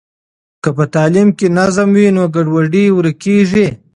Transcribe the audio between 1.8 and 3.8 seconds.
وي نو ګډوډي ورکیږي.